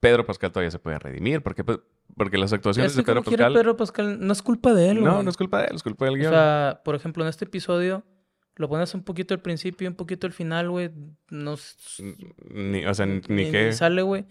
[0.01, 1.81] Pedro Pascal todavía se puede redimir, porque, pues,
[2.16, 3.53] porque las actuaciones Es de Pedro Pascal...
[3.53, 5.24] Pedro Pascal no es culpa de él, no, güey.
[5.24, 6.33] no es culpa de él, es culpa del O guion.
[6.33, 8.05] sea, por ejemplo, en este episodio,
[8.59, 10.90] Lo pones un poquito al principio y un poquito al final, güey.
[11.31, 11.55] No
[12.51, 13.73] Ni, o sea, ni, que...
[13.73, 14.27] sale, güey.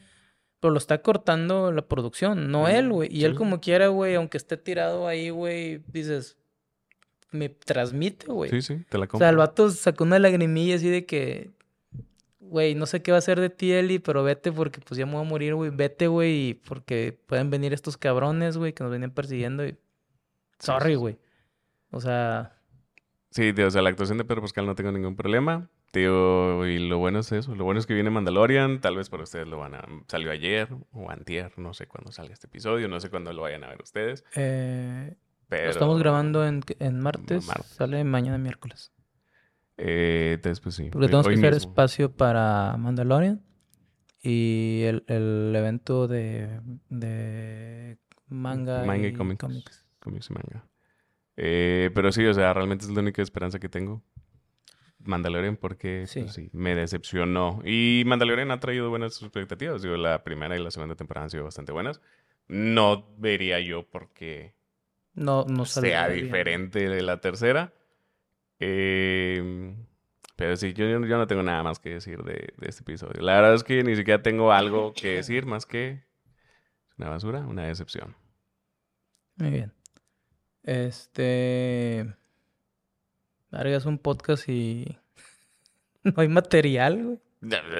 [0.60, 3.10] Pero lo está cortando la producción, no él, güey.
[3.12, 6.36] Y él como quiera, güey, aunque esté tirado ahí, güey, dices,
[7.32, 8.50] me transmite, güey.
[8.50, 9.20] Sí, sí, te la O compro.
[9.20, 11.52] sea, el vato sacó una lagrimilla así de que,
[12.40, 15.06] güey, no sé qué va a hacer de ti, Eli, pero vete porque pues ya
[15.06, 15.70] me voy a morir, güey.
[15.70, 19.78] Vete, güey, porque pueden venir estos cabrones, güey, que nos venían persiguiendo y...
[20.60, 21.18] Sorry, güey.
[21.92, 22.57] O sea,
[23.30, 25.70] Sí, tío, o sea, la actuación de Pedro Pascal no tengo ningún problema.
[25.92, 27.56] Tío, y lo bueno es eso.
[27.56, 28.80] Lo bueno es que viene Mandalorian.
[28.82, 29.86] Tal vez para ustedes lo van a...
[30.08, 31.52] Salió ayer o antier.
[31.58, 32.88] No sé cuándo salga este episodio.
[32.88, 34.24] No sé cuándo lo vayan a ver ustedes.
[34.36, 35.16] eh,
[35.50, 35.64] Pero...
[35.66, 37.68] lo estamos grabando en, en martes, martes.
[37.68, 38.92] sale mañana miércoles.
[39.78, 40.90] Eh, entonces, pues sí.
[40.90, 41.70] Porque hoy- tenemos que hacer mismo.
[41.72, 43.44] espacio para Mandalorian
[44.22, 46.60] y el, el evento de,
[46.90, 49.86] de manga, Manga y cómics.
[50.00, 50.66] Cómics y manga.
[51.38, 54.02] Eh, pero sí, o sea, realmente es la única esperanza que tengo.
[55.00, 56.22] Mandalorian porque Sí.
[56.22, 57.62] pues, sí, me decepcionó.
[57.64, 59.82] Y Mandalorian ha traído buenas expectativas.
[59.82, 62.02] Digo, la primera y la segunda temporada han sido bastante buenas.
[62.48, 64.54] No vería yo porque
[65.14, 66.26] No, no sea bien.
[66.26, 67.74] diferente de la tercera.
[68.60, 69.76] Eh,
[70.36, 73.22] pero sí, yo, yo no tengo nada más que decir de, de este episodio.
[73.22, 76.04] La verdad es que ni siquiera tengo algo que decir más que
[76.98, 78.16] una basura, una decepción.
[79.38, 79.74] Muy bien.
[80.68, 82.14] Este.
[83.52, 84.98] Largas un podcast y.
[86.04, 87.20] no hay material, güey.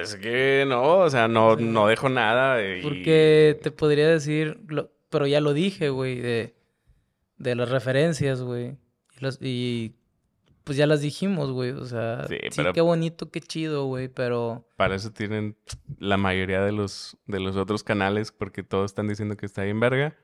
[0.00, 1.64] Es que no, o sea, no, Sí.
[1.64, 2.62] no dejo nada.
[2.66, 4.58] y- Porque te podría decir.
[4.68, 6.18] lo- Pero ya lo dije, güey.
[6.20, 6.54] De,
[7.36, 8.76] de las referencias, güey.
[9.40, 9.92] Y,
[10.64, 11.72] pues ya las dijimos, güey.
[11.72, 14.08] O sea, Sí, sí, pero- qué bonito, qué chido, güey.
[14.08, 14.66] Pero.
[14.76, 15.56] Para eso tienen
[15.98, 19.78] la mayoría de los, de los otros canales, porque todos están diciendo que está bien
[19.80, 20.16] verga.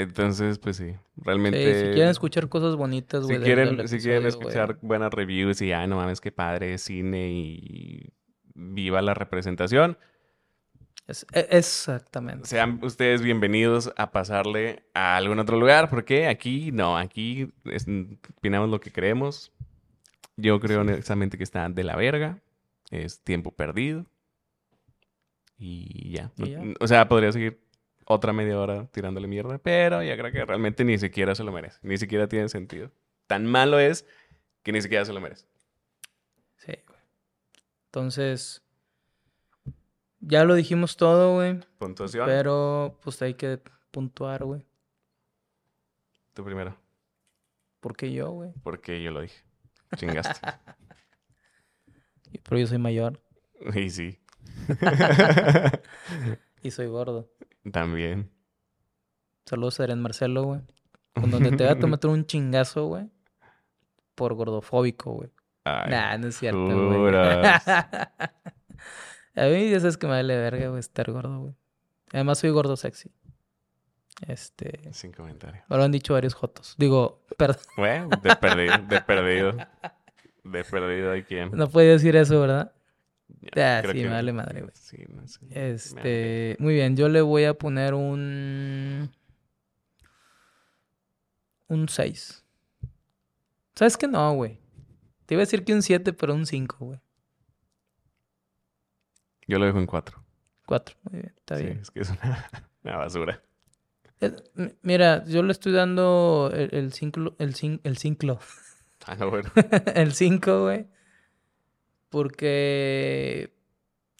[0.00, 1.74] Entonces, pues sí, sí, realmente...
[1.74, 3.38] si quieren escuchar cosas bonitas, si güey.
[3.38, 7.30] del- quieren, si quieren episodio, escuchar buenas reviews y, ay, no mames, qué padre cine
[7.32, 8.12] y
[8.54, 9.98] viva la representación,
[11.08, 12.46] Es- e- exactamente.
[12.46, 17.86] sean ustedes bienvenidos a pasarle a algún otro lugar, porque aquí, no, aquí es-
[18.36, 19.50] opinamos lo que creemos.
[20.36, 22.38] Yo creo honestamente que está de la verga,
[22.92, 24.06] es tiempo perdido.
[25.58, 26.30] Y ya.
[26.36, 26.62] Y ya.
[26.78, 27.58] O sea, podría seguir
[28.10, 31.78] otra media hora tirándole mierda, pero ya creo que realmente ni siquiera se lo merece,
[31.82, 32.90] ni siquiera tiene sentido.
[33.26, 34.06] Tan malo es
[34.62, 35.46] que ni siquiera se lo merece.
[36.56, 36.98] Sí, güey.
[37.86, 38.62] Entonces,
[40.20, 41.60] ya lo dijimos todo, güey.
[41.78, 44.64] Puntuación, Pero, pues hay que puntuar, güey.
[46.32, 46.76] tú primero,
[47.80, 48.52] Porque yo, güey.
[48.62, 49.42] porque yo lo dije.
[49.96, 50.40] Chingaste.
[52.42, 53.20] Pero yo soy mayor
[53.74, 54.18] y sí.
[56.62, 57.30] y soy gordo.
[57.72, 58.30] También.
[59.46, 60.60] Saludos a Adrián Marcelo, güey.
[61.14, 63.10] Con donde te va a tomar un chingazo, güey.
[64.14, 65.30] Por gordofóbico, güey.
[65.64, 67.14] Ay, Nah, no es cierto, güey.
[67.94, 68.32] a
[69.36, 71.54] mí ya sabes que me vale verga, güey, estar gordo, güey.
[72.12, 73.10] Además soy gordo sexy.
[74.26, 74.92] Este...
[74.92, 75.62] Sin comentario.
[75.68, 76.74] Me lo han dicho varios jotos.
[76.78, 77.62] Digo, perdón.
[77.76, 79.56] Bueno, de perdido, de perdido.
[80.42, 81.50] De perdido hay quien.
[81.52, 82.72] No podía decir eso, ¿verdad?
[83.54, 84.72] Ya, Ah, sí, que- me vale madre, güey.
[84.74, 85.40] Sí, no sé.
[85.50, 89.10] Este, muy bien, yo le voy a poner un
[91.68, 92.44] un 6.
[93.74, 94.58] ¿Sabes qué no, güey?
[95.26, 97.00] Te iba a decir que un 7, pero un 5, güey.
[99.46, 100.22] Yo lo dejo en cuatro.
[100.66, 101.78] 4, muy bien, está sí, bien.
[101.80, 102.50] es que es una,
[102.84, 103.42] una basura.
[104.20, 108.38] M- Mira, yo le estoy dando el, el cinco, el, cin- el cinco,
[109.06, 109.50] Ah, no, bueno.
[109.94, 110.86] el 5, güey.
[112.08, 113.54] Porque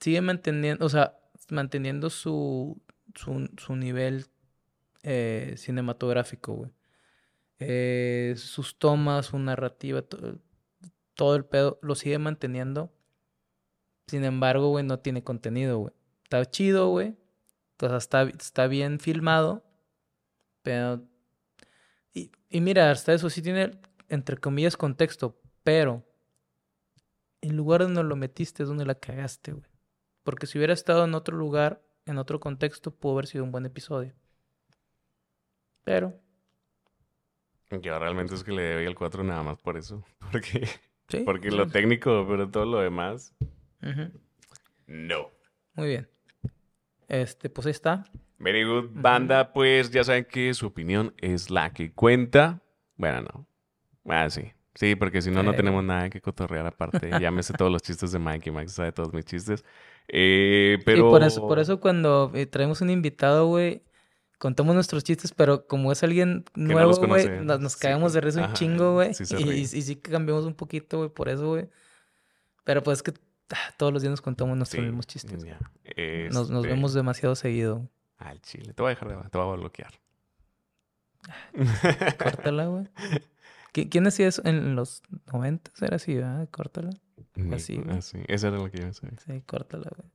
[0.01, 1.18] sigue manteniendo, o sea,
[1.51, 2.81] manteniendo su,
[3.14, 4.27] su, nivel
[5.03, 6.70] eh, cinematográfico, güey.
[7.61, 10.38] Eh, sus tomas, su narrativa, to-
[11.14, 12.92] todo el pedo, lo sigue manteniendo.
[14.07, 15.94] Sin embargo, güey, no tiene contenido, güey.
[16.24, 17.16] Está chido, güey.
[17.81, 19.64] O sea, está, está bien filmado.
[20.62, 21.03] Pero.
[22.14, 23.72] Y, y mira, hasta eso sí tiene,
[24.09, 25.40] entre comillas, contexto.
[25.62, 26.05] Pero.
[27.40, 29.64] El lugar donde lo metiste es donde la cagaste, güey.
[30.22, 33.66] Porque si hubiera estado en otro lugar, en otro contexto, pudo haber sido un buen
[33.66, 34.14] episodio.
[35.85, 36.18] Pero.
[37.70, 40.05] Yo realmente es que le doy el 4 nada más por eso.
[40.33, 40.66] Porque,
[41.09, 41.20] Sí.
[41.24, 43.35] porque sí, lo técnico, pero todo lo demás,
[43.83, 44.11] Ujú.
[44.87, 45.31] no.
[45.72, 46.09] Muy bien.
[47.09, 48.05] Este, pues ahí está.
[48.38, 49.55] Very good, banda.
[49.55, 52.61] Pues ya saben que su opinión es la que cuenta.
[52.96, 53.46] Bueno, no.
[54.05, 54.53] Ah, sí.
[54.78, 57.10] Sí, porque si no, no tenemos nada que cotorrear aparte.
[57.20, 59.64] Ya me sé todos los chistes de Mike y Mike sabe todos mis chistes.
[60.06, 61.08] Eh, pero...
[61.08, 63.82] Y por eso, por eso cuando eh, traemos un invitado, güey,
[64.38, 68.46] contamos nuestros chistes, pero como es alguien nuevo, güey, nos, nos Sí, cagamos de risa
[68.46, 69.14] un chingo, güey.
[69.14, 71.68] sí y, y sí que cambiamos un poquito, güey, por eso, güey.
[72.62, 73.14] Pero pues es que
[73.50, 75.44] ah, todos los días nos contamos nuestros Sí, mismos chistes.
[75.44, 77.90] Nos, nos Este, vemos demasiado seguido.
[78.18, 78.74] Al chile.
[78.74, 79.28] Te voy a dejar de...
[79.28, 79.92] Te voy a bloquear.
[82.16, 82.84] Córtala, güey.
[83.72, 85.02] ¿Qui- ¿Quién hacía eso en los
[85.33, 85.70] 90?
[85.81, 86.48] Era así, ¿verdad?
[86.50, 86.90] Córtala.
[87.52, 88.18] Así, así.
[88.26, 89.18] Eso era lo que yo sabía.
[89.18, 90.09] Sí, córtala, güey.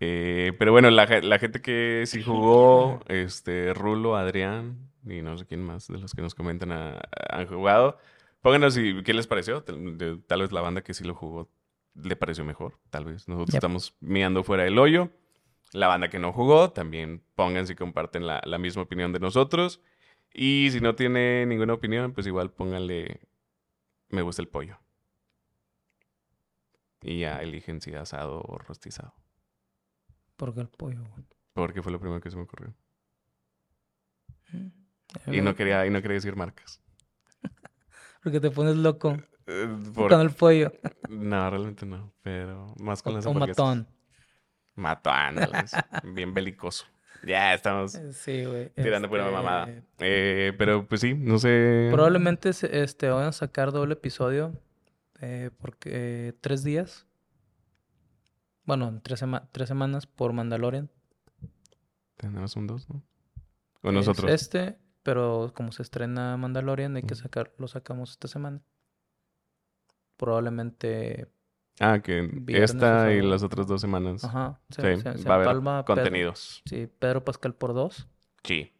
[0.00, 5.46] Eh, pero bueno, la, la gente que sí jugó, este, Rulo, Adrián y no sé
[5.46, 7.98] quién más de los que nos comentan ha- han jugado.
[8.42, 9.62] Pónganos si, qué les pareció.
[9.62, 11.48] Tal, de- tal vez la banda que sí lo jugó
[11.94, 12.78] le pareció mejor.
[12.90, 13.58] Tal vez nosotros Yep.
[13.58, 15.10] estamos mirando fuera del hoyo.
[15.72, 19.80] La banda que no jugó, también pongan si comparten la, la misma opinión de nosotros.
[20.36, 23.20] Y si no tiene ninguna opinión, pues igual pónganle
[24.08, 24.78] me gusta el pollo.
[27.02, 29.14] Y ya eligen si asado o rostizado.
[30.36, 31.24] Porque el pollo, güey.
[31.52, 32.74] Porque fue lo primero que se me ocurrió.
[34.52, 35.32] Mm.
[35.34, 36.82] Y no quería, y no quería decir marcas.
[38.22, 39.16] Porque te pones loco
[39.46, 40.72] Eh, por- con el pollo.
[41.08, 42.12] No, realmente no.
[42.22, 43.86] Pero más con O, las o matón.
[44.74, 45.36] Matón,
[46.14, 46.86] Bien belicoso.
[47.26, 48.70] Ya estamos Eh, Sí, güey.
[48.70, 49.68] tirando pura Este, mamada.
[49.98, 51.88] Eh, pero pues sí, no sé.
[51.92, 54.60] Probablemente este, van a sacar doble episodio.
[55.20, 55.90] eh, porque
[56.28, 57.06] eh, tres días.
[58.64, 60.90] Bueno, en tres, sema- tres semanas por Mandalorian.
[62.16, 63.02] Tenemos un dos, ¿no?
[63.82, 64.30] O Es nosotros.
[64.30, 68.60] Este, pero como se estrena Mandalorian, hay que sacar, lo sacamos esta semana.
[70.16, 71.28] Probablemente,
[71.80, 74.22] Ah, que esta y las otras dos semanas.
[74.24, 76.62] ajá, se, sí, se- se va a haber Pedro- contenidos.
[76.66, 78.06] sí, Pedro Pascal por dos
[78.44, 78.72] Sí.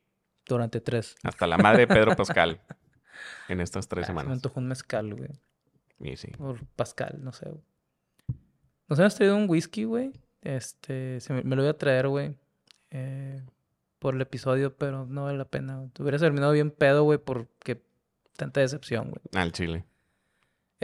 [0.46, 1.16] durante tres.
[1.24, 2.60] Hasta la madre de Pedro Pascal.
[3.48, 4.36] en estas tres Ah, se me semanas.
[4.38, 5.30] antojó un mezcal, güey.
[6.00, 6.28] Y sí.
[6.38, 7.50] Por Pascal, no sé.
[8.88, 10.12] Nos hemos traído un whisky, güey.
[10.42, 12.36] Este, se me, me lo voy a traer, güey.
[12.90, 13.42] eh,
[13.98, 15.88] por el episodio, pero no vale la pena.
[15.94, 17.82] Te hubieras terminado bien pedo, güey, porque
[18.36, 19.20] tanta decepción, güey.
[19.42, 19.84] Al chile.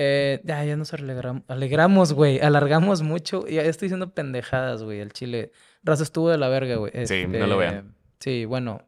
[0.03, 2.41] Eh, ya, ya nos alegramos, alegramos, güey.
[2.41, 3.47] Alargamos mucho.
[3.47, 4.99] Ya estoy diciendo pendejadas, güey.
[5.01, 5.53] El chile.
[5.83, 6.91] Raza estuvo de la verga, güey.
[7.07, 7.75] Sí, no lo vean.
[7.75, 8.81] Este, Sí, bueno.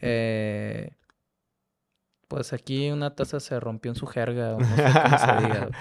[0.00, 0.90] eh,
[2.26, 5.58] pues aquí una taza se rompió en su jerga, o no sé cómo se diga.
[5.60, 5.72] güey.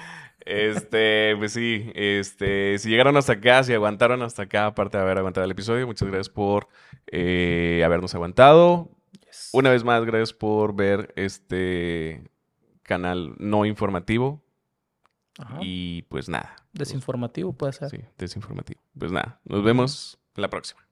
[0.46, 5.18] Este, pues sí, este, si llegaron hasta acá, si aguantaron hasta acá, aparte de haber
[5.18, 6.68] aguantado el episodio, muchas gracias por
[7.08, 8.90] eh, habernos aguantado.
[9.26, 9.50] Yes.
[9.54, 12.22] Una vez más, gracias por ver este
[12.84, 14.42] canal no informativo.
[15.38, 15.60] Ajá.
[15.62, 16.56] Y pues nada.
[16.74, 17.90] Desinformativo puede ser.
[17.90, 18.82] Sí, desinformativo.
[18.98, 20.87] Pues nada, nos vemos la próxima.